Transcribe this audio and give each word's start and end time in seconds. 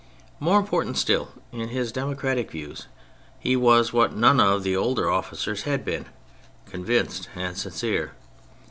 More 0.39 0.57
important 0.59 0.97
still, 0.97 1.27
in 1.51 1.67
his 1.69 1.91
democratic 1.91 2.49
views 2.49 2.87
he 3.39 3.55
was 3.55 3.93
what 3.93 4.15
none 4.15 4.39
of 4.39 4.63
the 4.63 4.75
older 4.75 5.07
officers 5.11 5.61
had 5.61 5.85
been, 5.85 6.07
convinced 6.65 7.29
and 7.35 7.55
sincere. 7.55 8.13